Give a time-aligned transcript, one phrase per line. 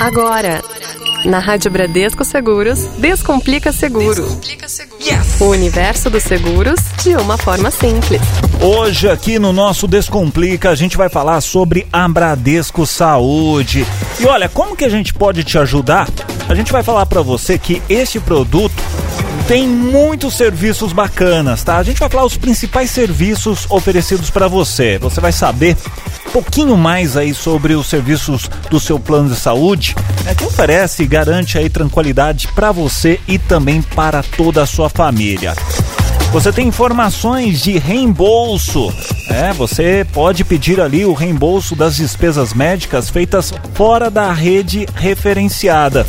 [0.00, 0.60] Agora,
[1.24, 4.26] na Rádio Bradesco Seguros, Descomplica Seguro.
[5.40, 8.20] O universo dos seguros de uma forma simples.
[8.60, 13.86] Hoje aqui no nosso Descomplica a gente vai falar sobre a Bradesco Saúde.
[14.18, 16.08] E olha, como que a gente pode te ajudar?
[16.48, 18.82] A gente vai falar para você que este produto
[19.46, 21.76] tem muitos serviços bacanas, tá?
[21.76, 24.98] A gente vai falar os principais serviços oferecidos para você.
[24.98, 25.76] Você vai saber
[26.34, 29.94] pouquinho mais aí sobre os serviços do seu plano de saúde,
[30.24, 34.88] né, que oferece e garante aí tranquilidade para você e também para toda a sua
[34.88, 35.54] família.
[36.32, 38.92] Você tem informações de reembolso.
[39.30, 46.04] É, você pode pedir ali o reembolso das despesas médicas feitas fora da rede referenciada.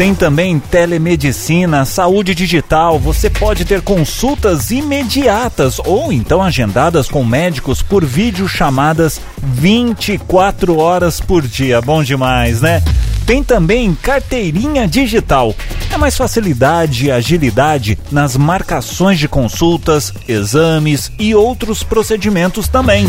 [0.00, 2.98] Tem também telemedicina, saúde digital.
[2.98, 11.46] Você pode ter consultas imediatas ou então agendadas com médicos por videochamadas 24 horas por
[11.46, 11.82] dia.
[11.82, 12.82] Bom demais, né?
[13.26, 15.54] Tem também carteirinha digital.
[15.92, 23.06] É mais facilidade e agilidade nas marcações de consultas, exames e outros procedimentos também.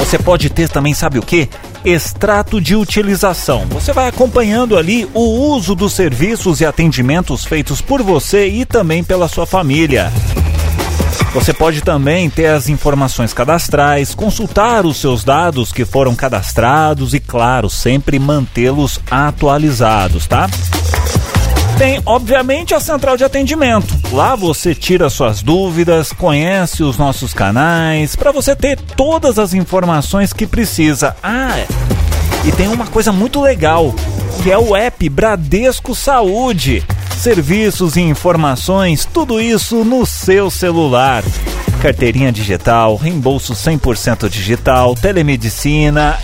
[0.00, 1.48] Você pode ter também, sabe o que?
[1.84, 3.66] Extrato de utilização.
[3.66, 9.04] Você vai acompanhando ali o uso dos serviços e atendimentos feitos por você e também
[9.04, 10.10] pela sua família.
[11.32, 17.20] Você pode também ter as informações cadastrais, consultar os seus dados que foram cadastrados e,
[17.20, 20.48] claro, sempre mantê-los atualizados, tá?
[21.80, 23.98] Tem, obviamente, a central de atendimento.
[24.12, 30.30] Lá você tira suas dúvidas, conhece os nossos canais, para você ter todas as informações
[30.30, 31.16] que precisa.
[31.22, 31.64] Ah,
[32.44, 33.94] e tem uma coisa muito legal,
[34.42, 36.84] que é o app Bradesco Saúde.
[37.16, 41.24] Serviços e informações, tudo isso no seu celular.
[41.80, 46.18] Carteirinha digital, reembolso 100% digital, telemedicina,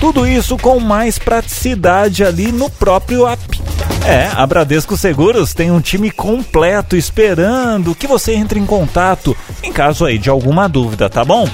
[0.00, 3.61] tudo isso com mais praticidade ali no próprio app.
[4.06, 9.72] É, a Bradesco Seguros tem um time completo esperando que você entre em contato em
[9.72, 11.48] caso aí de alguma dúvida, tá bom?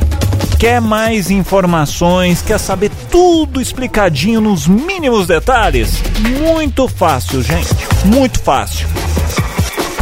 [0.59, 2.41] Quer mais informações?
[2.41, 6.03] Quer saber tudo explicadinho nos mínimos detalhes?
[6.41, 7.69] Muito fácil, gente.
[8.05, 8.89] Muito fácil.